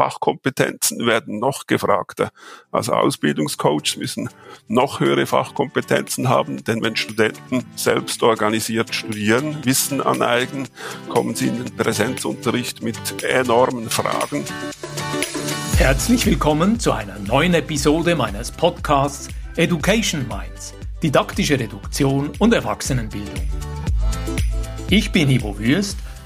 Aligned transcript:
Fachkompetenzen 0.00 1.04
werden 1.04 1.40
noch 1.40 1.66
gefragter. 1.66 2.30
Also 2.72 2.94
Ausbildungscoaches 2.94 3.98
müssen 3.98 4.30
noch 4.66 4.98
höhere 4.98 5.26
Fachkompetenzen 5.26 6.30
haben, 6.30 6.64
denn 6.64 6.82
wenn 6.82 6.96
Studenten 6.96 7.66
selbst 7.76 8.22
organisiert 8.22 8.94
studieren, 8.94 9.62
Wissen 9.62 10.00
aneignen, 10.00 10.68
kommen 11.10 11.34
sie 11.34 11.48
in 11.48 11.62
den 11.62 11.76
Präsenzunterricht 11.76 12.82
mit 12.82 13.22
enormen 13.22 13.90
Fragen. 13.90 14.46
Herzlich 15.76 16.24
willkommen 16.24 16.80
zu 16.80 16.92
einer 16.92 17.18
neuen 17.18 17.52
Episode 17.52 18.16
meines 18.16 18.50
Podcasts 18.50 19.28
Education 19.56 20.26
Minds, 20.28 20.72
didaktische 21.02 21.60
Reduktion 21.60 22.30
und 22.38 22.54
Erwachsenenbildung. 22.54 23.50
Ich 24.88 25.12
bin 25.12 25.28
Ivo 25.28 25.58
Würst 25.58 25.98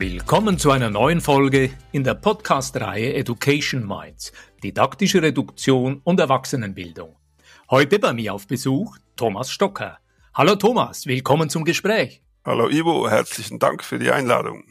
Willkommen 0.00 0.56
zu 0.56 0.70
einer 0.70 0.88
neuen 0.88 1.20
Folge 1.20 1.68
in 1.92 2.04
der 2.04 2.14
Podcast-Reihe 2.14 3.12
Education 3.12 3.86
Minds, 3.86 4.32
didaktische 4.62 5.20
Reduktion 5.20 6.00
und 6.04 6.18
Erwachsenenbildung. 6.18 7.16
Heute 7.68 7.98
bei 7.98 8.14
mir 8.14 8.32
auf 8.32 8.46
Besuch 8.46 8.96
Thomas 9.14 9.50
Stocker. 9.50 9.98
Hallo 10.32 10.56
Thomas, 10.56 11.04
willkommen 11.04 11.50
zum 11.50 11.66
Gespräch. 11.66 12.22
Hallo 12.46 12.70
Ivo, 12.70 13.10
herzlichen 13.10 13.58
Dank 13.58 13.84
für 13.84 13.98
die 13.98 14.10
Einladung. 14.10 14.64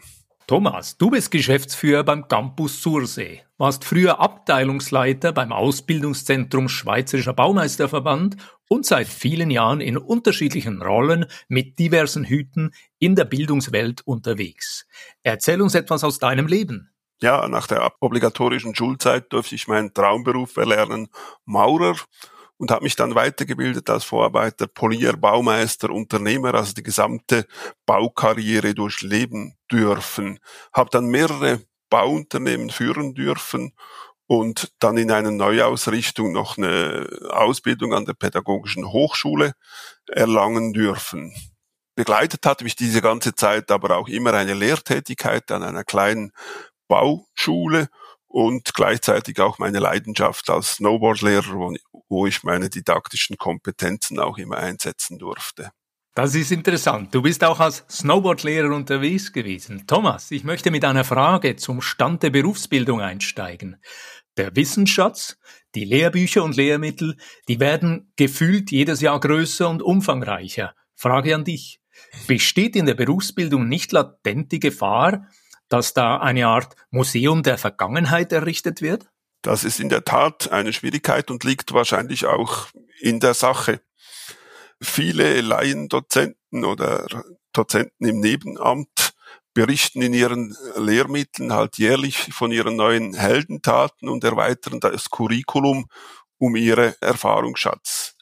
Thomas, 0.49 0.97
du 0.97 1.11
bist 1.11 1.29
Geschäftsführer 1.29 2.03
beim 2.03 2.27
Campus 2.27 2.81
Sursee, 2.81 3.43
warst 3.59 3.85
früher 3.85 4.19
Abteilungsleiter 4.19 5.31
beim 5.31 5.51
Ausbildungszentrum 5.51 6.69
Schweizerischer 6.69 7.33
Baumeisterverband 7.33 8.35
und 8.67 8.83
seit 8.83 9.07
vielen 9.07 9.51
Jahren 9.51 9.79
in 9.79 9.95
unterschiedlichen 9.95 10.81
Rollen 10.81 11.27
mit 11.49 11.77
diversen 11.77 12.25
Hüten 12.25 12.71
in 12.97 13.13
der 13.13 13.25
Bildungswelt 13.25 14.01
unterwegs. 14.07 14.87
Erzähl 15.21 15.61
uns 15.61 15.75
etwas 15.75 16.03
aus 16.03 16.17
deinem 16.17 16.47
Leben. 16.47 16.89
Ja, 17.21 17.47
nach 17.47 17.67
der 17.67 17.87
obligatorischen 17.99 18.73
Schulzeit 18.73 19.31
durfte 19.31 19.53
ich 19.53 19.67
meinen 19.67 19.93
Traumberuf 19.93 20.57
erlernen, 20.57 21.09
Maurer 21.45 21.95
und 22.59 22.71
habe 22.71 22.83
mich 22.83 22.95
dann 22.97 23.15
weitergebildet 23.15 23.89
als 23.89 24.03
Vorarbeiter, 24.03 24.67
Polier, 24.67 25.13
Baumeister, 25.13 25.89
Unternehmer, 25.89 26.53
also 26.53 26.73
die 26.73 26.83
gesamte 26.83 27.47
Baukarriere 27.85 28.73
durchleben 28.75 29.55
dürfen. 29.71 30.39
Habe 30.73 30.89
dann 30.91 31.07
mehrere 31.07 31.61
Bauunternehmen 31.89 32.69
führen 32.69 33.15
dürfen 33.15 33.73
und 34.27 34.73
dann 34.79 34.97
in 34.97 35.09
einer 35.09 35.31
Neuausrichtung 35.31 36.33
noch 36.33 36.57
eine 36.57 37.07
Ausbildung 37.29 37.93
an 37.93 38.05
der 38.05 38.13
Pädagogischen 38.13 38.91
Hochschule 38.91 39.53
erlangen 40.07 40.73
dürfen. 40.73 41.33
Begleitet 41.95 42.45
hat 42.45 42.61
mich 42.61 42.75
diese 42.75 43.01
ganze 43.01 43.35
Zeit 43.35 43.71
aber 43.71 43.97
auch 43.97 44.09
immer 44.09 44.33
eine 44.33 44.53
Lehrtätigkeit 44.53 45.49
an 45.51 45.63
einer 45.63 45.85
kleinen 45.85 46.31
Bauschule 46.89 47.87
und 48.27 48.73
gleichzeitig 48.75 49.39
auch 49.39 49.57
meine 49.57 49.79
Leidenschaft 49.79 50.49
als 50.49 50.75
Snowboardlehrer, 50.75 51.73
wo 52.09 52.25
ich 52.25 52.43
meine 52.43 52.69
didaktischen 52.69 53.37
Kompetenzen 53.37 54.19
auch 54.19 54.37
immer 54.37 54.57
einsetzen 54.57 55.17
durfte. 55.19 55.71
Das 56.15 56.35
ist 56.35 56.51
interessant. 56.51 57.13
Du 57.15 57.21
bist 57.21 57.43
auch 57.43 57.59
als 57.59 57.85
Snowboardlehrer 57.89 58.75
unterwegs 58.75 59.31
gewesen. 59.31 59.85
Thomas, 59.87 60.31
ich 60.31 60.43
möchte 60.43 60.71
mit 60.71 60.83
einer 60.83 61.05
Frage 61.05 61.55
zum 61.55 61.81
Stand 61.81 62.23
der 62.23 62.31
Berufsbildung 62.31 62.99
einsteigen. 62.99 63.77
Der 64.35 64.55
Wissensschatz, 64.55 65.37
die 65.75 65.85
Lehrbücher 65.85 66.43
und 66.43 66.55
Lehrmittel, 66.55 67.15
die 67.47 67.59
werden 67.59 68.11
gefühlt 68.15 68.71
jedes 68.71 69.01
Jahr 69.01 69.19
größer 69.19 69.69
und 69.69 69.81
umfangreicher. 69.81 70.73
Frage 70.95 71.35
an 71.35 71.45
dich. 71.45 71.79
Besteht 72.27 72.75
in 72.75 72.85
der 72.85 72.95
Berufsbildung 72.95 73.67
nicht 73.67 73.91
latent 73.91 74.51
die 74.51 74.59
Gefahr, 74.59 75.27
dass 75.69 75.93
da 75.93 76.17
eine 76.17 76.47
Art 76.47 76.75
Museum 76.89 77.43
der 77.43 77.57
Vergangenheit 77.57 78.33
errichtet 78.33 78.81
wird? 78.81 79.07
Das 79.41 79.63
ist 79.63 79.79
in 79.79 79.89
der 79.89 80.03
Tat 80.03 80.51
eine 80.51 80.73
Schwierigkeit 80.73 81.31
und 81.31 81.43
liegt 81.43 81.73
wahrscheinlich 81.73 82.25
auch 82.25 82.67
in 82.99 83.19
der 83.19 83.33
Sache. 83.33 83.81
Viele 84.81 85.41
Laiendozenten 85.41 86.65
oder 86.65 87.05
Dozenten 87.53 88.05
im 88.05 88.19
Nebenamt 88.19 89.13
berichten 89.53 90.01
in 90.01 90.13
ihren 90.13 90.55
Lehrmitteln 90.75 91.53
halt 91.53 91.77
jährlich 91.77 92.33
von 92.33 92.51
ihren 92.51 92.75
neuen 92.75 93.13
Heldentaten 93.13 94.07
und 94.07 94.23
erweitern 94.23 94.79
das 94.79 95.09
Curriculum 95.09 95.87
um 96.37 96.55
ihre 96.55 96.95
Erfahrungsschatz. 97.01 98.15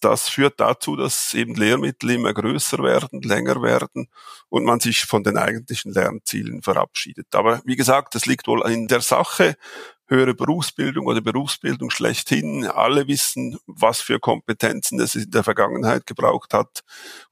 Das 0.00 0.28
führt 0.28 0.58
dazu, 0.58 0.96
dass 0.96 1.32
eben 1.34 1.54
Lehrmittel 1.54 2.10
immer 2.10 2.34
größer 2.34 2.82
werden, 2.82 3.22
länger 3.22 3.62
werden 3.62 4.08
und 4.48 4.64
man 4.64 4.80
sich 4.80 5.02
von 5.02 5.22
den 5.22 5.36
eigentlichen 5.36 5.92
Lernzielen 5.92 6.62
verabschiedet. 6.62 7.32
Aber 7.36 7.62
wie 7.64 7.76
gesagt, 7.76 8.16
das 8.16 8.26
liegt 8.26 8.48
wohl 8.48 8.68
in 8.68 8.88
der 8.88 9.00
Sache 9.00 9.54
höhere 10.12 10.34
Berufsbildung 10.34 11.06
oder 11.06 11.20
Berufsbildung 11.20 11.90
schlechthin. 11.90 12.66
Alle 12.66 13.08
wissen, 13.08 13.58
was 13.66 14.00
für 14.00 14.20
Kompetenzen 14.20 15.00
es 15.00 15.14
in 15.14 15.30
der 15.30 15.42
Vergangenheit 15.42 16.06
gebraucht 16.06 16.54
hat. 16.54 16.82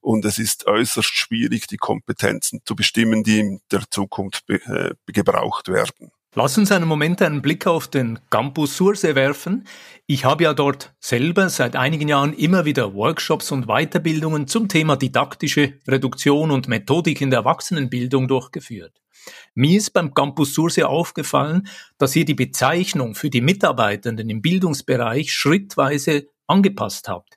Und 0.00 0.24
es 0.24 0.38
ist 0.38 0.66
äußerst 0.66 1.14
schwierig, 1.14 1.66
die 1.66 1.76
Kompetenzen 1.76 2.60
zu 2.64 2.74
bestimmen, 2.74 3.22
die 3.22 3.40
in 3.40 3.60
der 3.70 3.82
Zukunft 3.90 4.48
äh, 4.48 4.94
gebraucht 5.06 5.68
werden. 5.68 6.10
Lass 6.36 6.56
uns 6.56 6.70
einen 6.70 6.86
Moment 6.86 7.20
einen 7.22 7.42
Blick 7.42 7.66
auf 7.66 7.88
den 7.88 8.20
Campus 8.30 8.76
Sursee 8.76 9.16
werfen. 9.16 9.66
Ich 10.06 10.24
habe 10.24 10.44
ja 10.44 10.54
dort 10.54 10.94
selber 11.00 11.48
seit 11.48 11.74
einigen 11.74 12.06
Jahren 12.06 12.34
immer 12.34 12.64
wieder 12.64 12.94
Workshops 12.94 13.50
und 13.50 13.66
Weiterbildungen 13.66 14.46
zum 14.46 14.68
Thema 14.68 14.94
didaktische 14.94 15.74
Reduktion 15.88 16.52
und 16.52 16.68
Methodik 16.68 17.20
in 17.20 17.30
der 17.30 17.40
Erwachsenenbildung 17.40 18.28
durchgeführt. 18.28 18.92
Mir 19.54 19.78
ist 19.78 19.90
beim 19.92 20.14
Campus 20.14 20.54
Sursee 20.54 20.84
aufgefallen, 20.84 21.68
dass 21.98 22.16
ihr 22.16 22.24
die 22.24 22.34
Bezeichnung 22.34 23.14
für 23.14 23.30
die 23.30 23.40
Mitarbeitenden 23.40 24.30
im 24.30 24.42
Bildungsbereich 24.42 25.32
schrittweise 25.32 26.26
angepasst 26.46 27.08
habt. 27.08 27.36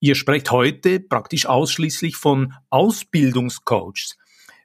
Ihr 0.00 0.14
sprecht 0.14 0.50
heute 0.50 1.00
praktisch 1.00 1.46
ausschließlich 1.46 2.16
von 2.16 2.54
Ausbildungscoaches. 2.70 4.16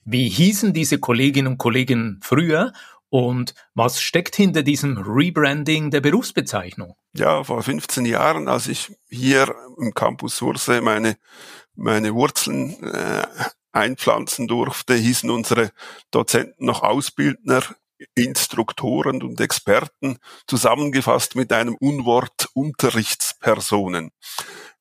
Wie 0.05 0.29
hießen 0.29 0.71
diese 0.71 0.99
Kolleginnen 0.99 1.53
und 1.53 1.57
Kollegen 1.57 2.19
früher 2.21 2.71
und 3.09 3.53
was 3.73 4.01
steckt 4.01 4.35
hinter 4.35 4.63
diesem 4.63 4.97
Rebranding 4.97 5.89
der 5.89 6.01
Berufsbezeichnung? 6.01 6.95
Ja, 7.13 7.43
vor 7.43 7.63
15 7.63 8.05
Jahren, 8.05 8.47
als 8.47 8.67
ich 8.67 8.95
hier 9.09 9.53
im 9.79 9.93
Campus 9.93 10.37
Sursee 10.37 10.81
meine, 10.81 11.17
meine 11.75 12.13
Wurzeln 12.13 12.81
äh, 12.83 13.25
einpflanzen 13.75 14.47
durfte, 14.47 14.95
hießen 14.95 15.29
unsere 15.29 15.71
Dozenten 16.11 16.65
noch 16.65 16.83
Ausbildner, 16.83 17.63
Instruktoren 18.13 19.21
und 19.23 19.39
Experten, 19.39 20.17
zusammengefasst 20.47 21.35
mit 21.35 21.51
einem 21.53 21.75
Unwort 21.75 22.49
Unterrichtspersonen. 22.53 24.11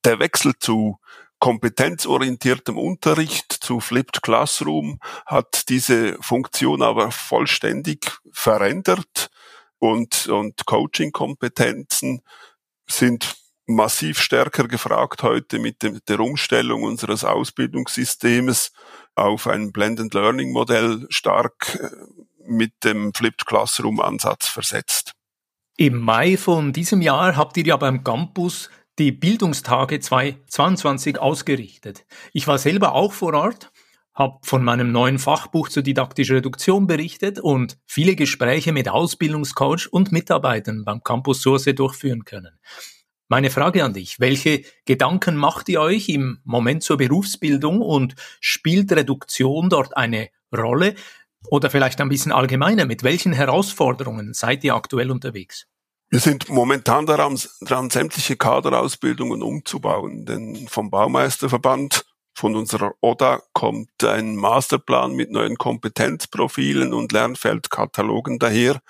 Der 0.04 0.18
Wechsel 0.18 0.54
zu 0.58 0.98
kompetenzorientiertem 1.38 2.78
Unterricht 2.78 3.52
zu 3.52 3.80
Flipped 3.80 4.22
Classroom 4.22 4.98
hat 5.26 5.68
diese 5.68 6.16
Funktion 6.22 6.82
aber 6.82 7.10
vollständig 7.10 8.18
verändert 8.32 9.30
und, 9.78 10.26
und 10.28 10.64
Coaching-Kompetenzen 10.64 12.22
sind 12.86 13.36
massiv 13.66 14.20
stärker 14.20 14.68
gefragt 14.68 15.22
heute 15.22 15.58
mit 15.58 15.82
dem, 15.82 16.00
der 16.08 16.20
Umstellung 16.20 16.82
unseres 16.82 17.24
Ausbildungssystems 17.24 18.72
auf 19.14 19.46
ein 19.46 19.72
Blended 19.72 20.12
Learning 20.14 20.52
Modell 20.52 21.06
stark 21.10 21.78
äh, 21.80 21.88
mit 22.46 22.72
dem 22.84 23.14
Flipped 23.14 23.46
Classroom 23.46 24.00
Ansatz 24.00 24.48
versetzt. 24.48 25.12
Im 25.76 25.98
Mai 25.98 26.36
von 26.36 26.72
diesem 26.72 27.02
Jahr 27.02 27.36
habt 27.36 27.56
ihr 27.56 27.64
ja 27.64 27.76
beim 27.76 28.04
Campus 28.04 28.70
die 28.98 29.10
Bildungstage 29.10 29.98
2022 29.98 31.18
ausgerichtet. 31.18 32.06
Ich 32.32 32.46
war 32.46 32.58
selber 32.58 32.92
auch 32.92 33.12
vor 33.12 33.34
Ort, 33.34 33.72
habe 34.14 34.38
von 34.42 34.62
meinem 34.62 34.92
neuen 34.92 35.18
Fachbuch 35.18 35.68
zur 35.68 35.82
didaktischen 35.82 36.36
Reduktion 36.36 36.86
berichtet 36.86 37.40
und 37.40 37.76
viele 37.86 38.14
Gespräche 38.14 38.72
mit 38.72 38.88
Ausbildungscoach 38.88 39.88
und 39.90 40.12
Mitarbeitern 40.12 40.84
beim 40.84 41.02
Campus 41.02 41.42
Source 41.42 41.64
durchführen 41.64 42.24
können. 42.24 42.56
Meine 43.28 43.50
Frage 43.50 43.82
an 43.82 43.94
dich, 43.94 44.20
welche 44.20 44.64
Gedanken 44.84 45.36
macht 45.36 45.68
ihr 45.70 45.80
euch 45.80 46.10
im 46.10 46.40
Moment 46.44 46.82
zur 46.82 46.98
Berufsbildung 46.98 47.80
und 47.80 48.14
spielt 48.40 48.92
Reduktion 48.92 49.70
dort 49.70 49.96
eine 49.96 50.28
Rolle? 50.54 50.94
Oder 51.48 51.70
vielleicht 51.70 52.00
ein 52.00 52.08
bisschen 52.08 52.32
allgemeiner, 52.32 52.86
mit 52.86 53.02
welchen 53.02 53.32
Herausforderungen 53.32 54.34
seid 54.34 54.64
ihr 54.64 54.74
aktuell 54.74 55.10
unterwegs? 55.10 55.66
Wir 56.10 56.20
sind 56.20 56.48
momentan 56.48 57.06
daran, 57.06 57.38
daran 57.60 57.90
sämtliche 57.90 58.36
Kaderausbildungen 58.36 59.42
umzubauen, 59.42 60.26
denn 60.26 60.68
vom 60.68 60.90
Baumeisterverband 60.90 62.04
von 62.34 62.56
unserer 62.56 62.92
ODA 63.00 63.42
kommt 63.52 64.04
ein 64.04 64.36
Masterplan 64.36 65.14
mit 65.14 65.30
neuen 65.30 65.56
Kompetenzprofilen 65.56 66.92
und 66.92 67.12
Lernfeldkatalogen 67.12 68.38
daher, 68.38 68.80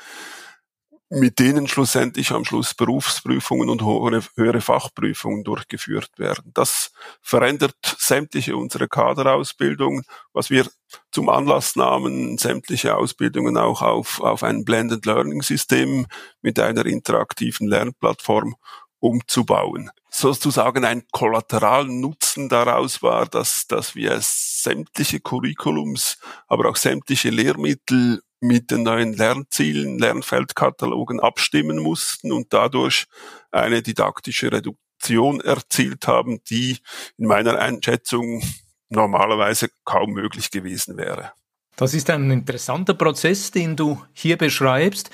mit 1.14 1.38
denen 1.38 1.69
schlussendlich 1.69 2.32
am 2.32 2.44
Schluss 2.44 2.75
Berufsprüfungen 2.75 3.69
und 3.70 3.82
höhere 3.84 4.61
Fachprüfungen 4.61 5.44
durchgeführt 5.44 6.11
werden. 6.19 6.50
Das 6.55 6.93
verändert 7.22 7.76
sämtliche 7.99 8.56
unsere 8.56 8.88
Kaderausbildungen, 8.88 10.05
was 10.32 10.50
wir 10.50 10.66
zum 11.12 11.28
Anlass 11.28 11.76
nahmen, 11.76 12.38
sämtliche 12.38 12.96
Ausbildungen 12.96 13.56
auch 13.56 13.82
auf, 13.82 14.20
auf 14.20 14.43
ein 14.43 14.64
Blended 14.64 15.06
Learning 15.06 15.43
System 15.43 16.06
mit 16.43 16.58
einer 16.58 16.87
interaktiven 16.87 17.69
Lernplattform 17.69 18.56
umzubauen. 18.99 19.90
Sozusagen 20.10 20.84
ein 20.84 21.02
kollateralen 21.10 22.00
Nutzen 22.00 22.49
daraus 22.49 23.02
war, 23.02 23.26
dass, 23.26 23.67
dass 23.67 23.94
wir 23.94 24.17
sämtliche 24.20 25.20
Curriculums, 25.20 26.19
aber 26.46 26.70
auch 26.70 26.76
sämtliche 26.76 27.31
Lehrmittel 27.31 28.22
mit 28.44 28.70
den 28.70 28.82
neuen 28.82 29.14
Lernzielen, 29.14 29.99
Lernfeldkatalogen 29.99 31.19
abstimmen 31.19 31.79
mussten 31.79 32.31
und 32.31 32.52
dadurch 32.52 33.06
eine 33.50 33.82
didaktische 33.82 34.52
Reduktion 34.52 35.41
erzielt 35.41 36.06
haben, 36.06 36.41
die 36.50 36.79
in 37.17 37.26
meiner 37.26 37.58
Einschätzung 37.58 38.43
normalerweise 38.91 39.69
kaum 39.85 40.12
möglich 40.12 40.50
gewesen 40.50 40.96
wäre. 40.96 41.32
Das 41.76 41.94
ist 41.94 42.11
ein 42.11 42.31
interessanter 42.31 42.94
Prozess, 42.94 43.50
den 43.50 43.76
du 43.76 44.00
hier 44.12 44.37
beschreibst. 44.37 45.11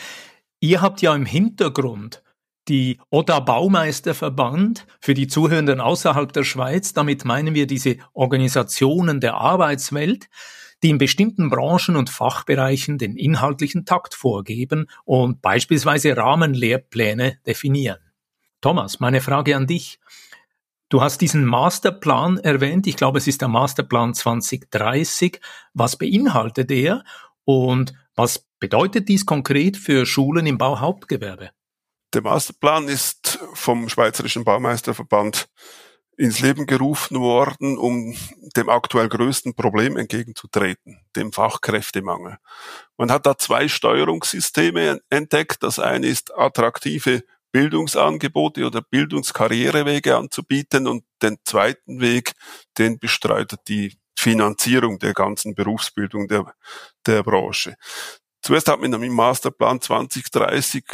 Ihr 0.59 0.83
habt 0.83 1.01
ja 1.01 1.15
im 1.15 1.25
Hintergrund 1.25 2.23
die 2.69 2.99
Oda 3.11 3.41
Baumeisterverband 3.41 4.87
für 5.01 5.15
die 5.15 5.29
Zuhörenden 5.29 5.81
außerhalb 5.81 6.33
der 6.33 6.45
Schweiz. 6.45 6.93
Damit 6.93 7.25
meinen 7.25 7.55
wir 7.55 7.67
diese 7.67 7.97
Organisationen 8.13 9.21
der 9.21 9.35
Arbeitswelt, 9.35 10.29
die 10.83 10.91
in 10.91 10.99
bestimmten 10.99 11.51
Branchen 11.51 11.97
und 11.97 12.11
Fachbereichen 12.11 12.99
den 12.99 13.17
inhaltlichen 13.17 13.85
Takt 13.85 14.15
vorgeben 14.15 14.87
und 15.05 15.43
beispielsweise 15.43 16.17
Rahmenlehrpläne 16.17 17.39
definieren. 17.47 17.99
Thomas, 18.61 19.01
meine 19.01 19.21
Frage 19.21 19.57
an 19.57 19.67
dich. 19.67 19.99
Du 20.89 21.01
hast 21.01 21.21
diesen 21.21 21.45
Masterplan 21.45 22.39
erwähnt. 22.39 22.87
Ich 22.87 22.97
glaube, 22.97 23.19
es 23.19 23.27
ist 23.27 23.41
der 23.41 23.49
Masterplan 23.49 24.13
2030. 24.13 25.41
Was 25.73 25.97
beinhaltet 25.97 26.71
er 26.71 27.05
und 27.45 27.95
was 28.17 28.47
bedeutet 28.59 29.09
dies 29.09 29.25
konkret 29.25 29.77
für 29.77 30.05
Schulen 30.05 30.47
im 30.47 30.59
Bauhauptgewerbe? 30.59 31.51
Der 32.13 32.23
Masterplan 32.23 32.89
ist 32.89 33.39
vom 33.55 33.89
Schweizerischen 33.89 34.45
Baumeisterverband 34.45 35.49
ins 36.21 36.41
Leben 36.41 36.67
gerufen 36.67 37.19
worden, 37.19 37.79
um 37.79 38.15
dem 38.55 38.69
aktuell 38.69 39.09
größten 39.09 39.55
Problem 39.55 39.97
entgegenzutreten, 39.97 41.01
dem 41.17 41.33
Fachkräftemangel. 41.33 42.37
Man 42.99 43.11
hat 43.11 43.25
da 43.25 43.39
zwei 43.39 43.69
Steuerungssysteme 43.69 45.01
entdeckt. 45.09 45.63
Das 45.63 45.79
eine 45.79 46.07
ist 46.07 46.37
attraktive 46.37 47.25
Bildungsangebote 47.53 48.67
oder 48.67 48.83
Bildungskarrierewege 48.83 50.15
anzubieten 50.15 50.87
und 50.87 51.05
den 51.23 51.39
zweiten 51.47 52.03
Weg, 52.03 52.35
den 52.77 52.99
bestreitet 52.99 53.61
die 53.69 53.99
Finanzierung 54.15 54.99
der 54.99 55.15
ganzen 55.15 55.55
Berufsbildung 55.55 56.29
der, 56.29 56.55
der 57.07 57.23
Branche. 57.23 57.77
Zuerst 58.43 58.69
hat 58.69 58.79
man 58.79 58.93
im 58.93 59.15
Masterplan 59.15 59.81
2030 59.81 60.85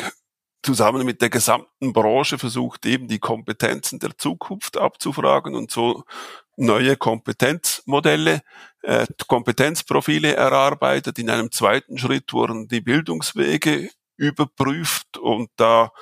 zusammen 0.67 1.07
mit 1.07 1.23
der 1.23 1.31
gesamten 1.31 1.93
Branche 1.93 2.39
versucht, 2.39 2.85
eben 2.87 3.07
die 3.07 3.21
Kompetenzen 3.21 4.01
der 4.01 4.19
Zukunft 4.19 4.77
abzufragen 4.77 5.55
und 5.55 5.71
so 5.71 6.03
neue 6.57 6.97
Kompetenzmodelle, 6.97 8.43
äh, 8.83 9.07
Kompetenzprofile 9.29 10.35
erarbeitet. 10.35 11.21
In 11.21 11.31
einem 11.31 11.53
zweiten 11.53 11.99
Schritt 11.99 12.33
wurden 12.33 12.67
die 12.67 12.81
Bildungswege 12.81 13.91
überprüft 14.17 15.19
und 15.19 15.51
da 15.55 15.93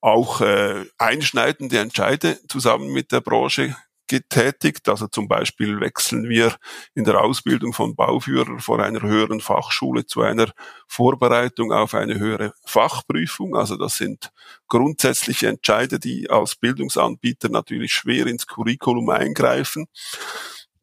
auch 0.00 0.40
äh, 0.40 0.86
einschneidende 0.96 1.78
Entscheide 1.78 2.38
zusammen 2.48 2.90
mit 2.92 3.12
der 3.12 3.20
Branche 3.20 3.76
getätigt. 4.10 4.88
Also 4.88 5.06
zum 5.06 5.28
Beispiel 5.28 5.80
wechseln 5.80 6.28
wir 6.28 6.56
in 6.94 7.04
der 7.04 7.20
Ausbildung 7.20 7.72
von 7.72 7.94
Bauführer 7.94 8.58
von 8.58 8.80
einer 8.80 9.02
höheren 9.02 9.40
Fachschule 9.40 10.04
zu 10.04 10.22
einer 10.22 10.52
Vorbereitung 10.88 11.72
auf 11.72 11.94
eine 11.94 12.18
höhere 12.18 12.52
Fachprüfung. 12.64 13.54
Also 13.54 13.76
das 13.76 13.96
sind 13.96 14.32
grundsätzliche 14.66 15.46
Entscheide, 15.46 16.00
die 16.00 16.28
als 16.28 16.56
Bildungsanbieter 16.56 17.50
natürlich 17.50 17.92
schwer 17.92 18.26
ins 18.26 18.48
Curriculum 18.48 19.10
eingreifen. 19.10 19.86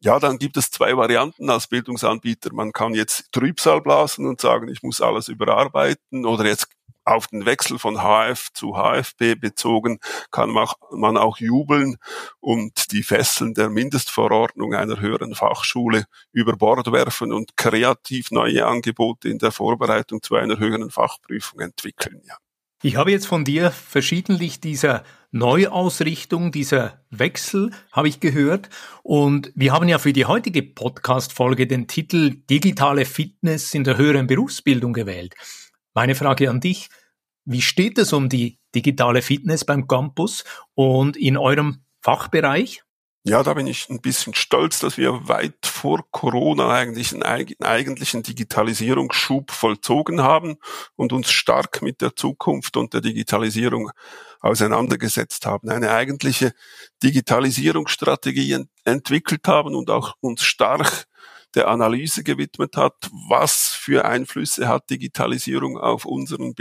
Ja, 0.00 0.18
dann 0.18 0.38
gibt 0.38 0.56
es 0.56 0.70
zwei 0.70 0.96
Varianten 0.96 1.50
als 1.50 1.66
Bildungsanbieter. 1.66 2.54
Man 2.54 2.72
kann 2.72 2.94
jetzt 2.94 3.30
Trübsal 3.32 3.82
blasen 3.82 4.26
und 4.26 4.40
sagen, 4.40 4.68
ich 4.68 4.82
muss 4.82 5.02
alles 5.02 5.28
überarbeiten 5.28 6.24
oder 6.24 6.46
jetzt 6.46 6.68
auf 7.08 7.26
den 7.28 7.46
Wechsel 7.46 7.78
von 7.78 7.96
HF 7.96 8.52
zu 8.52 8.74
HFP 8.74 9.34
bezogen 9.34 9.98
kann 10.30 10.50
man 10.50 11.16
auch 11.16 11.38
jubeln 11.38 11.96
und 12.40 12.92
die 12.92 13.02
Fesseln 13.02 13.54
der 13.54 13.70
Mindestverordnung 13.70 14.74
einer 14.74 15.00
höheren 15.00 15.34
Fachschule 15.34 16.04
über 16.32 16.56
Bord 16.56 16.92
werfen 16.92 17.32
und 17.32 17.56
kreativ 17.56 18.30
neue 18.30 18.66
Angebote 18.66 19.28
in 19.28 19.38
der 19.38 19.52
Vorbereitung 19.52 20.22
zu 20.22 20.36
einer 20.36 20.58
höheren 20.58 20.90
Fachprüfung 20.90 21.60
entwickeln. 21.60 22.20
Ja. 22.26 22.36
Ich 22.82 22.94
habe 22.94 23.10
jetzt 23.10 23.26
von 23.26 23.44
dir 23.44 23.72
verschiedentlich 23.72 24.60
dieser 24.60 25.02
Neuausrichtung, 25.32 26.52
dieser 26.52 27.04
Wechsel, 27.10 27.72
habe 27.90 28.08
ich 28.08 28.20
gehört. 28.20 28.70
Und 29.02 29.50
wir 29.56 29.72
haben 29.72 29.88
ja 29.88 29.98
für 29.98 30.12
die 30.12 30.26
heutige 30.26 30.62
Podcast-Folge 30.62 31.66
den 31.66 31.88
Titel 31.88 32.36
Digitale 32.48 33.04
Fitness 33.04 33.74
in 33.74 33.82
der 33.82 33.96
höheren 33.96 34.28
Berufsbildung 34.28 34.92
gewählt. 34.92 35.34
Meine 35.92 36.14
Frage 36.14 36.48
an 36.48 36.60
dich, 36.60 36.88
wie 37.48 37.62
steht 37.62 37.96
es 37.96 38.12
um 38.12 38.28
die 38.28 38.58
digitale 38.74 39.22
Fitness 39.22 39.64
beim 39.64 39.88
Campus 39.88 40.44
und 40.74 41.16
in 41.16 41.38
eurem 41.38 41.82
Fachbereich? 42.02 42.82
Ja, 43.24 43.42
da 43.42 43.54
bin 43.54 43.66
ich 43.66 43.88
ein 43.88 44.00
bisschen 44.00 44.34
stolz, 44.34 44.80
dass 44.80 44.96
wir 44.96 45.28
weit 45.28 45.64
vor 45.64 46.04
Corona 46.10 46.70
eigentlich 46.70 47.12
einen 47.12 47.22
eigentlichen 47.22 48.22
Digitalisierungsschub 48.22 49.50
vollzogen 49.50 50.22
haben 50.22 50.56
und 50.94 51.12
uns 51.12 51.30
stark 51.30 51.80
mit 51.82 52.00
der 52.02 52.16
Zukunft 52.16 52.76
und 52.76 52.92
der 52.92 53.00
Digitalisierung 53.00 53.90
auseinandergesetzt 54.40 55.46
haben. 55.46 55.70
Eine 55.70 55.90
eigentliche 55.90 56.52
Digitalisierungsstrategie 57.02 58.64
entwickelt 58.84 59.48
haben 59.48 59.74
und 59.74 59.90
auch 59.90 60.14
uns 60.20 60.42
stark 60.42 61.06
der 61.54 61.68
Analyse 61.68 62.22
gewidmet 62.24 62.76
hat, 62.76 63.10
was 63.28 63.68
für 63.68 64.04
Einflüsse 64.04 64.68
hat 64.68 64.90
Digitalisierung 64.90 65.78
auf 65.78 66.04
unseren 66.04 66.54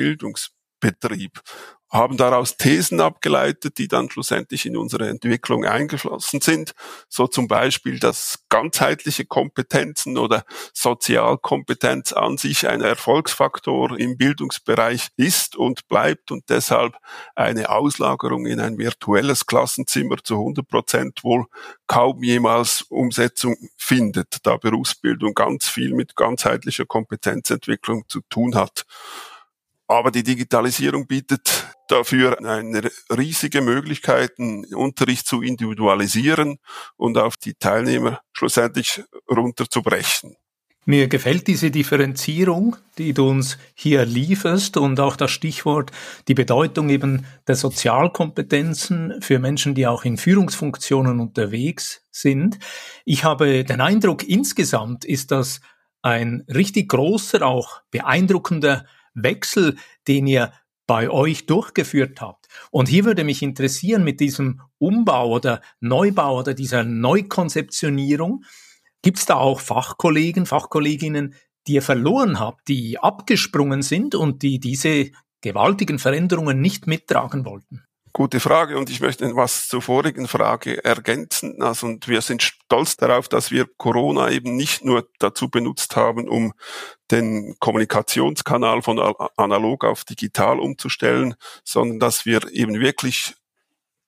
Bildungsbetrieb 0.80 1.42
haben 1.90 2.18
daraus 2.18 2.58
Thesen 2.58 3.00
abgeleitet, 3.00 3.78
die 3.78 3.88
dann 3.88 4.10
schlussendlich 4.10 4.66
in 4.66 4.76
unsere 4.76 5.08
Entwicklung 5.08 5.64
eingeflossen 5.64 6.42
sind. 6.42 6.74
So 7.08 7.28
zum 7.28 7.48
Beispiel, 7.48 7.98
dass 7.98 8.40
ganzheitliche 8.50 9.24
Kompetenzen 9.24 10.18
oder 10.18 10.44
Sozialkompetenz 10.74 12.12
an 12.12 12.38
sich 12.38 12.68
ein 12.68 12.82
Erfolgsfaktor 12.82 13.98
im 13.98 14.18
Bildungsbereich 14.18 15.08
ist 15.16 15.56
und 15.56 15.88
bleibt 15.88 16.30
und 16.30 16.50
deshalb 16.50 16.98
eine 17.36 17.70
Auslagerung 17.70 18.48
in 18.48 18.60
ein 18.60 18.78
virtuelles 18.78 19.46
Klassenzimmer 19.46 20.18
zu 20.22 20.34
100 20.34 20.68
Prozent 20.68 21.24
wohl 21.24 21.46
kaum 21.88 22.22
jemals 22.22 22.82
Umsetzung 22.90 23.56
findet, 23.78 24.46
da 24.46 24.58
Berufsbildung 24.58 25.34
ganz 25.34 25.70
viel 25.70 25.94
mit 25.94 26.18
ganzheitlicher 26.18 26.86
Kompetenzentwicklung 26.86 28.04
zu 28.10 28.20
tun 28.30 28.56
hat. 28.56 28.86
Aber 29.88 30.12
die 30.12 30.24
Digitalisierung 30.24 31.08
bietet 31.08 31.68
dafür 31.88 32.44
eine 32.46 32.90
riesige 33.10 33.62
Möglichkeit, 33.62 34.38
den 34.38 34.66
Unterricht 34.76 35.26
zu 35.26 35.42
individualisieren 35.42 36.58
und 36.98 37.18
auf 37.18 37.38
die 37.38 37.54
Teilnehmer 37.54 38.20
schlussendlich 38.34 39.02
runterzubrechen. 39.30 40.36
Mir 40.90 41.10
gefällt 41.10 41.48
diese 41.48 41.70
Differenzierung, 41.70 42.78
die 42.98 43.14
du 43.14 43.30
uns 43.30 43.58
hier 43.76 44.06
lieferst 44.06 44.78
und 44.78 45.02
auch 45.02 45.18
das 45.18 45.32
Stichwort, 45.32 45.92
die 46.30 46.34
Bedeutung 46.34 46.90
eben 46.90 47.26
der 47.46 47.56
Sozialkompetenzen 47.56 49.22
für 49.22 49.40
Menschen, 49.40 49.76
die 49.76 49.86
auch 49.86 50.06
in 50.06 50.16
Führungsfunktionen 50.16 51.20
unterwegs 51.20 52.04
sind. 52.10 52.60
Ich 53.04 53.26
habe 53.26 53.66
den 53.66 53.82
Eindruck, 53.82 54.24
insgesamt 54.24 55.04
ist 55.04 55.32
das 55.32 55.60
ein 56.02 56.46
richtig 56.48 56.88
großer, 56.88 57.46
auch 57.46 57.82
beeindruckender 57.92 58.86
Wechsel, 59.18 59.76
den 60.08 60.28
ihr 60.28 60.54
bei 60.88 61.10
euch 61.10 61.46
durchgeführt 61.46 62.22
habt. 62.22 62.48
Und 62.72 62.88
hier 62.88 63.04
würde 63.06 63.26
mich 63.26 63.42
interessieren 63.42 64.04
mit 64.04 64.20
diesem 64.22 64.62
Umbau 64.78 65.30
oder 65.32 65.62
Neubau 65.82 66.40
oder 66.40 66.54
dieser 66.54 66.84
Neukonzeptionierung, 66.84 68.46
gibt 69.02 69.20
es 69.20 69.26
da 69.26 69.36
auch 69.36 69.60
Fachkollegen, 69.60 70.46
Fachkolleginnen, 70.46 71.36
die 71.68 71.74
ihr 71.74 71.82
verloren 71.82 72.40
habt, 72.40 72.68
die 72.70 72.98
abgesprungen 72.98 73.82
sind 73.82 74.16
und 74.16 74.42
die 74.42 74.60
diese 74.60 75.12
gewaltigen 75.42 76.00
Veränderungen 76.00 76.62
nicht 76.62 76.88
mittragen 76.88 77.46
wollten? 77.46 77.84
Gute 78.18 78.40
Frage 78.40 78.80
und 78.80 78.90
ich 78.90 79.00
möchte 79.00 79.36
was 79.36 79.68
zur 79.68 79.80
vorigen 79.80 80.28
Frage 80.28 80.84
ergänzen. 80.84 81.62
Also 81.62 81.86
und 81.86 82.08
wir 82.08 82.22
sind 82.22 82.42
stolz 82.42 82.98
darauf, 82.98 83.30
dass 83.30 83.52
wir 83.52 83.68
Corona 83.78 84.32
eben 84.32 84.56
nicht 84.56 84.84
nur 84.84 85.08
dazu 85.20 85.50
benutzt 85.50 85.96
haben, 85.96 86.28
um 86.28 86.54
den 87.12 87.56
Kommunikationskanal 87.60 88.82
von 88.82 88.98
analog 89.38 89.84
auf 89.84 90.04
digital 90.04 90.60
umzustellen, 90.60 91.36
sondern 91.64 92.00
dass 92.00 92.26
wir 92.26 92.52
eben 92.52 92.80
wirklich 92.80 93.36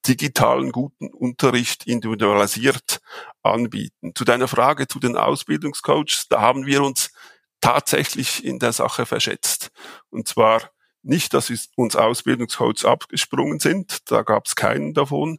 digitalen 0.08 0.72
guten 0.72 1.14
Unterricht 1.14 1.86
individualisiert 1.86 3.00
anbieten. 3.44 4.10
Zu 4.16 4.24
deiner 4.24 4.48
Frage 4.48 4.88
zu 4.88 4.98
den 4.98 5.16
Ausbildungscoaches, 5.16 6.26
da 6.28 6.40
haben 6.40 6.66
wir 6.66 6.82
uns 6.82 7.12
tatsächlich 7.60 8.44
in 8.44 8.58
der 8.58 8.72
Sache 8.72 9.06
verschätzt. 9.06 9.70
Und 10.10 10.26
zwar 10.26 10.72
nicht, 11.02 11.34
dass 11.34 11.50
uns 11.76 11.96
Ausbildungscoaches 11.96 12.84
abgesprungen 12.84 13.60
sind, 13.60 14.10
da 14.10 14.22
gab 14.22 14.46
es 14.46 14.54
keinen 14.54 14.94
davon, 14.94 15.38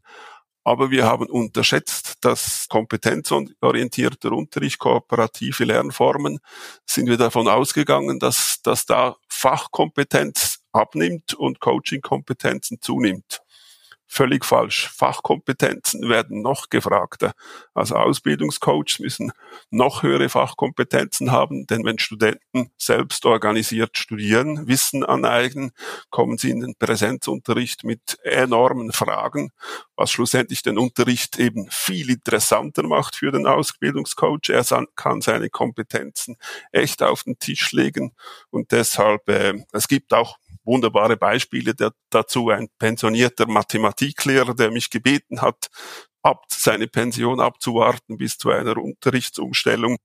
aber 0.63 0.91
wir 0.91 1.05
haben 1.05 1.25
unterschätzt, 1.27 2.17
dass 2.21 2.67
kompetenzorientierter 2.69 4.31
Unterricht, 4.31 4.79
kooperative 4.79 5.63
Lernformen, 5.63 6.39
sind 6.85 7.07
wir 7.07 7.17
davon 7.17 7.47
ausgegangen, 7.47 8.19
dass, 8.19 8.59
dass 8.63 8.85
da 8.85 9.15
Fachkompetenz 9.27 10.59
abnimmt 10.71 11.33
und 11.33 11.59
Coachingkompetenzen 11.59 12.79
zunimmt 12.81 13.41
völlig 14.11 14.43
falsch. 14.43 14.89
Fachkompetenzen 14.89 16.09
werden 16.09 16.41
noch 16.41 16.69
gefragter. 16.69 17.31
Also 17.73 17.95
Ausbildungscoaches 17.95 18.99
müssen 18.99 19.31
noch 19.69 20.03
höhere 20.03 20.27
Fachkompetenzen 20.27 21.31
haben, 21.31 21.65
denn 21.67 21.85
wenn 21.85 21.97
Studenten 21.97 22.71
selbst 22.77 23.25
organisiert 23.25 23.97
studieren, 23.97 24.67
Wissen 24.67 25.05
aneignen, 25.05 25.71
kommen 26.09 26.37
sie 26.37 26.49
in 26.49 26.59
den 26.59 26.75
Präsenzunterricht 26.75 27.85
mit 27.85 28.19
enormen 28.23 28.91
Fragen, 28.91 29.51
was 29.95 30.11
schlussendlich 30.11 30.61
den 30.61 30.77
Unterricht 30.77 31.39
eben 31.39 31.69
viel 31.71 32.09
interessanter 32.09 32.83
macht 32.83 33.15
für 33.15 33.31
den 33.31 33.47
Ausbildungscoach. 33.47 34.49
Er 34.49 34.65
kann 34.97 35.21
seine 35.21 35.49
Kompetenzen 35.49 36.35
echt 36.73 37.01
auf 37.01 37.23
den 37.23 37.39
Tisch 37.39 37.71
legen 37.71 38.13
und 38.49 38.73
deshalb, 38.73 39.29
äh, 39.29 39.63
es 39.71 39.87
gibt 39.87 40.13
auch 40.13 40.37
wunderbare 40.63 41.17
Beispiele 41.17 41.73
dazu. 42.09 42.49
Ein 42.49 42.69
pensionierter 42.79 43.47
Mathematiklehrer, 43.47 44.53
der 44.55 44.71
mich 44.71 44.89
gebeten 44.89 45.41
hat, 45.41 45.69
ab, 46.23 46.45
seine 46.49 46.87
Pension 46.87 47.39
abzuwarten 47.39 48.17
bis 48.17 48.37
zu 48.37 48.51
einer 48.51 48.77
Unterrichtsumstellung. 48.77 49.97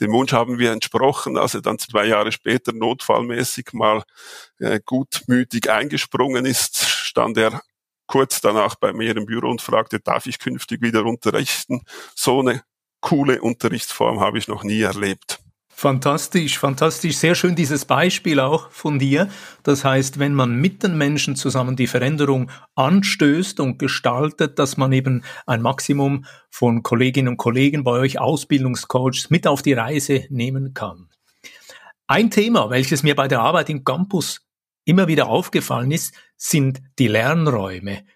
Dem 0.00 0.12
Wunsch 0.12 0.32
haben 0.32 0.58
wir 0.58 0.72
entsprochen, 0.72 1.38
als 1.38 1.54
er 1.54 1.62
dann 1.62 1.78
zwei 1.78 2.06
Jahre 2.06 2.32
später 2.32 2.72
notfallmäßig 2.72 3.72
mal 3.72 4.02
äh, 4.58 4.80
gutmütig 4.84 5.70
eingesprungen 5.70 6.44
ist, 6.44 6.78
stand 6.80 7.38
er 7.38 7.62
kurz 8.06 8.40
danach 8.40 8.74
bei 8.74 8.92
mir 8.92 9.16
im 9.16 9.26
Büro 9.26 9.48
und 9.48 9.62
fragte, 9.62 10.00
darf 10.00 10.26
ich 10.26 10.38
künftig 10.38 10.82
wieder 10.82 11.04
unterrichten? 11.04 11.82
So 12.14 12.40
eine 12.40 12.62
coole 13.00 13.40
Unterrichtsform 13.40 14.20
habe 14.20 14.38
ich 14.38 14.48
noch 14.48 14.64
nie 14.64 14.82
erlebt. 14.82 15.43
Fantastisch, 15.84 16.58
fantastisch. 16.58 17.18
Sehr 17.18 17.34
schön 17.34 17.56
dieses 17.56 17.84
Beispiel 17.84 18.40
auch 18.40 18.70
von 18.70 18.98
dir. 18.98 19.28
Das 19.64 19.84
heißt, 19.84 20.18
wenn 20.18 20.32
man 20.32 20.56
mit 20.56 20.82
den 20.82 20.96
Menschen 20.96 21.36
zusammen 21.36 21.76
die 21.76 21.86
Veränderung 21.86 22.50
anstößt 22.74 23.60
und 23.60 23.78
gestaltet, 23.78 24.58
dass 24.58 24.78
man 24.78 24.92
eben 24.92 25.24
ein 25.44 25.60
Maximum 25.60 26.24
von 26.48 26.82
Kolleginnen 26.82 27.28
und 27.28 27.36
Kollegen 27.36 27.84
bei 27.84 27.90
euch 27.90 28.18
Ausbildungscoaches 28.18 29.28
mit 29.28 29.46
auf 29.46 29.60
die 29.60 29.74
Reise 29.74 30.24
nehmen 30.30 30.72
kann. 30.72 31.10
Ein 32.06 32.30
Thema, 32.30 32.70
welches 32.70 33.02
mir 33.02 33.14
bei 33.14 33.28
der 33.28 33.40
Arbeit 33.40 33.68
im 33.68 33.84
Campus 33.84 34.40
immer 34.86 35.06
wieder 35.06 35.26
aufgefallen 35.26 35.90
ist, 35.90 36.14
sind 36.38 36.80
die 36.98 37.08
Lernräume. 37.08 38.06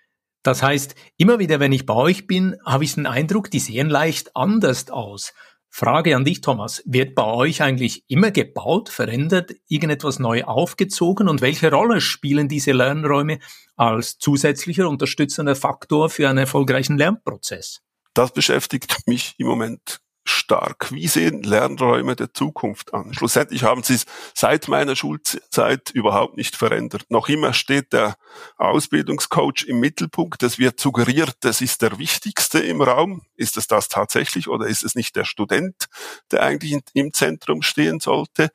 Das 0.42 0.62
heißt, 0.62 0.94
immer 1.18 1.38
wieder, 1.38 1.60
wenn 1.60 1.72
ich 1.72 1.84
bei 1.84 1.92
euch 1.92 2.26
bin, 2.26 2.56
habe 2.64 2.84
ich 2.84 2.94
den 2.94 3.04
Eindruck, 3.04 3.50
die 3.50 3.60
sehen 3.60 3.90
leicht 3.90 4.34
anders 4.34 4.88
aus. 4.88 5.34
Frage 5.70 6.16
an 6.16 6.24
dich, 6.24 6.40
Thomas. 6.40 6.82
Wird 6.86 7.14
bei 7.14 7.24
euch 7.24 7.62
eigentlich 7.62 8.04
immer 8.08 8.30
gebaut, 8.30 8.88
verändert, 8.88 9.54
irgendetwas 9.68 10.18
neu 10.18 10.44
aufgezogen 10.44 11.28
und 11.28 11.40
welche 11.40 11.70
Rolle 11.70 12.00
spielen 12.00 12.48
diese 12.48 12.72
Lernräume 12.72 13.38
als 13.76 14.18
zusätzlicher 14.18 14.88
unterstützender 14.88 15.54
Faktor 15.54 16.10
für 16.10 16.28
einen 16.28 16.38
erfolgreichen 16.38 16.98
Lernprozess? 16.98 17.82
Das 18.14 18.32
beschäftigt 18.32 19.06
mich 19.06 19.34
im 19.38 19.46
Moment 19.46 20.00
stark. 20.28 20.92
Wie 20.92 21.08
sehen 21.08 21.42
Lernräume 21.42 22.16
der 22.16 22.32
Zukunft 22.32 22.94
an? 22.94 23.14
Schlussendlich 23.14 23.64
haben 23.64 23.82
sie 23.82 23.94
es 23.94 24.06
seit 24.34 24.68
meiner 24.68 24.96
Schulzeit 24.96 25.90
überhaupt 25.90 26.36
nicht 26.36 26.56
verändert. 26.56 27.04
Noch 27.08 27.28
immer 27.28 27.52
steht 27.52 27.92
der 27.92 28.16
Ausbildungscoach 28.56 29.64
im 29.66 29.80
Mittelpunkt. 29.80 30.42
Es 30.42 30.58
wird 30.58 30.80
suggeriert, 30.80 31.36
das 31.40 31.60
ist 31.60 31.82
der 31.82 31.98
Wichtigste 31.98 32.60
im 32.60 32.82
Raum. 32.82 33.22
Ist 33.36 33.56
es 33.56 33.66
das 33.66 33.88
tatsächlich 33.88 34.48
oder 34.48 34.66
ist 34.66 34.84
es 34.84 34.94
nicht 34.94 35.16
der 35.16 35.24
Student, 35.24 35.86
der 36.30 36.42
eigentlich 36.42 36.78
im 36.92 37.12
Zentrum 37.12 37.62
stehen 37.62 38.00
sollte? 38.00 38.50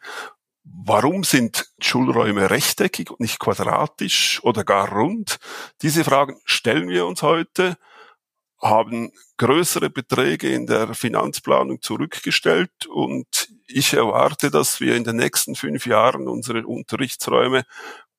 Warum 0.63 1.23
sind 1.23 1.69
Schulräume 1.79 2.49
rechteckig 2.49 3.11
und 3.11 3.19
nicht 3.19 3.39
quadratisch 3.39 4.41
oder 4.43 4.63
gar 4.63 4.89
rund? 4.89 5.37
Diese 5.81 6.03
Fragen 6.05 6.39
stellen 6.45 6.87
wir 6.87 7.05
uns 7.05 7.21
heute 7.21 7.77
haben 8.63 9.11
größere 9.37 9.89
Beträge 9.89 10.49
in 10.49 10.65
der 10.65 10.93
Finanzplanung 10.93 11.81
zurückgestellt 11.81 12.85
und 12.87 13.49
ich 13.67 13.93
erwarte, 13.93 14.51
dass 14.51 14.79
wir 14.79 14.95
in 14.95 15.03
den 15.03 15.17
nächsten 15.17 15.55
fünf 15.55 15.85
Jahren 15.85 16.27
unsere 16.27 16.65
Unterrichtsräume 16.65 17.65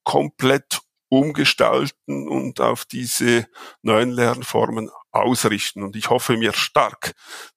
komplett 0.05 0.81
umgestalten 1.09 2.29
und 2.29 2.61
auf 2.61 2.85
diese 2.85 3.47
neuen 3.83 4.11
Lernformen 4.11 4.91
ausrichten. 5.13 5.83
Und 5.83 5.97
ich 5.97 6.11
hoffe 6.11 6.37
mir 6.37 6.53
stark, 6.53 7.13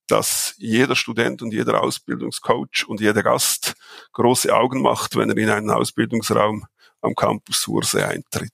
dass 0.06 0.54
jeder 0.58 0.96
Student 0.96 1.42
und 1.42 1.54
jeder 1.54 1.82
Ausbildungscoach 1.82 2.86
und 2.88 3.02
jeder 3.02 3.24
Gast 3.24 3.74
große 4.14 4.56
Augen 4.56 4.82
macht, 4.82 5.16
wenn 5.16 5.30
er 5.30 5.38
in 5.38 5.50
einen 5.50 5.72
Ausbildungsraum 5.72 6.66
am 7.02 7.16
Campus 7.16 7.62
Sursee 7.62 8.04
eintritt. 8.04 8.52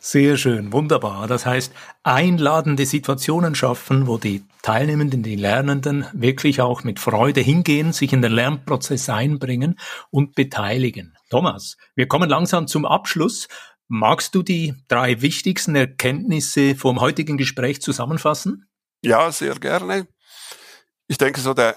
Sehr 0.00 0.36
schön, 0.36 0.72
wunderbar. 0.72 1.26
Das 1.26 1.44
heißt, 1.44 1.72
einladende 2.02 2.86
Situationen 2.86 3.54
schaffen, 3.54 4.06
wo 4.06 4.16
die 4.16 4.44
Teilnehmenden, 4.62 5.22
die 5.22 5.36
Lernenden 5.36 6.06
wirklich 6.12 6.60
auch 6.60 6.84
mit 6.84 7.00
Freude 7.00 7.40
hingehen, 7.40 7.92
sich 7.92 8.12
in 8.12 8.22
den 8.22 8.32
Lernprozess 8.32 9.08
einbringen 9.08 9.78
und 10.10 10.34
beteiligen. 10.34 11.16
Thomas, 11.30 11.76
wir 11.94 12.06
kommen 12.06 12.28
langsam 12.28 12.66
zum 12.68 12.84
Abschluss. 12.84 13.48
Magst 13.88 14.34
du 14.34 14.42
die 14.42 14.74
drei 14.86 15.20
wichtigsten 15.22 15.74
Erkenntnisse 15.74 16.74
vom 16.74 17.00
heutigen 17.00 17.36
Gespräch 17.36 17.80
zusammenfassen? 17.80 18.68
Ja, 19.02 19.32
sehr 19.32 19.54
gerne. 19.54 20.06
Ich 21.06 21.18
denke, 21.18 21.40
so 21.40 21.54
der 21.54 21.76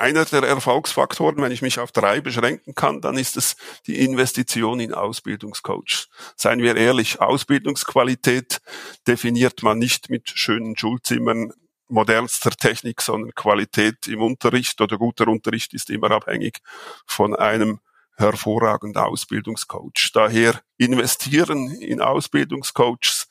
einer 0.00 0.24
der 0.24 0.42
Erfolgsfaktoren, 0.42 1.42
wenn 1.42 1.52
ich 1.52 1.62
mich 1.62 1.78
auf 1.78 1.92
drei 1.92 2.20
beschränken 2.20 2.74
kann, 2.74 3.00
dann 3.00 3.16
ist 3.16 3.36
es 3.36 3.56
die 3.86 3.98
Investition 4.04 4.80
in 4.80 4.94
Ausbildungscoach. 4.94 6.08
Seien 6.36 6.62
wir 6.62 6.76
ehrlich, 6.76 7.20
Ausbildungsqualität 7.20 8.60
definiert 9.06 9.62
man 9.62 9.78
nicht 9.78 10.10
mit 10.10 10.30
schönen 10.30 10.76
Schulzimmern, 10.76 11.52
modernster 11.88 12.50
Technik, 12.50 13.00
sondern 13.00 13.34
Qualität 13.34 14.08
im 14.08 14.22
Unterricht 14.22 14.80
oder 14.80 14.98
guter 14.98 15.28
Unterricht 15.28 15.72
ist 15.74 15.90
immer 15.90 16.10
abhängig 16.10 16.58
von 17.06 17.34
einem 17.34 17.80
hervorragenden 18.16 19.02
Ausbildungscoach. 19.02 20.10
Daher 20.12 20.60
investieren 20.78 21.70
in 21.70 22.00
Ausbildungscoaches, 22.00 23.28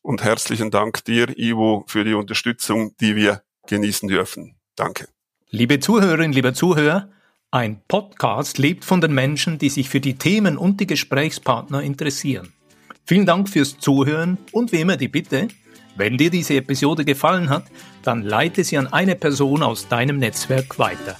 und 0.00 0.24
herzlichen 0.24 0.70
Dank 0.70 1.04
dir, 1.04 1.38
Ivo, 1.38 1.84
für 1.88 2.04
die 2.04 2.14
Unterstützung, 2.14 2.96
die 3.02 3.16
wir 3.16 3.42
genießen 3.66 4.08
dürfen. 4.08 4.56
Danke. 4.76 5.08
Liebe 5.50 5.78
Zuhörerinnen, 5.78 6.32
lieber 6.32 6.54
Zuhörer, 6.54 7.10
ein 7.52 7.82
Podcast 7.86 8.56
lebt 8.56 8.82
von 8.82 9.02
den 9.02 9.12
Menschen, 9.12 9.58
die 9.58 9.68
sich 9.68 9.90
für 9.90 10.00
die 10.00 10.14
Themen 10.14 10.56
und 10.56 10.80
die 10.80 10.86
Gesprächspartner 10.86 11.82
interessieren. 11.82 12.48
Vielen 13.04 13.26
Dank 13.26 13.46
fürs 13.46 13.76
Zuhören 13.76 14.38
und 14.52 14.72
wie 14.72 14.80
immer 14.80 14.96
die 14.96 15.08
Bitte, 15.08 15.48
wenn 15.94 16.16
dir 16.16 16.30
diese 16.30 16.54
Episode 16.54 17.04
gefallen 17.04 17.50
hat, 17.50 17.64
dann 18.02 18.22
leite 18.22 18.64
sie 18.64 18.78
an 18.78 18.86
eine 18.86 19.16
Person 19.16 19.62
aus 19.62 19.86
deinem 19.86 20.16
Netzwerk 20.16 20.78
weiter. 20.78 21.16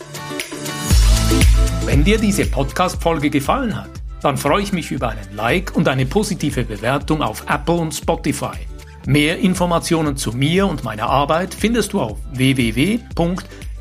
Wenn 1.84 2.02
dir 2.02 2.16
diese 2.16 2.46
Podcast-Folge 2.46 3.28
gefallen 3.28 3.76
hat, 3.76 3.90
dann 4.22 4.38
freue 4.38 4.62
ich 4.62 4.72
mich 4.72 4.90
über 4.90 5.10
einen 5.10 5.36
Like 5.36 5.76
und 5.76 5.86
eine 5.86 6.06
positive 6.06 6.64
Bewertung 6.64 7.20
auf 7.20 7.44
Apple 7.46 7.74
und 7.74 7.92
Spotify. 7.92 8.56
Mehr 9.04 9.38
Informationen 9.38 10.16
zu 10.16 10.32
mir 10.32 10.66
und 10.66 10.82
meiner 10.82 11.10
Arbeit 11.10 11.52
findest 11.52 11.92
du 11.92 12.00
auf 12.00 12.18